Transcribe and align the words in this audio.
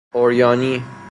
عریانی 0.13 0.81